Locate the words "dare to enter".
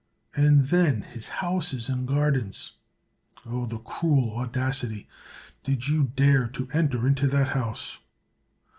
6.15-7.05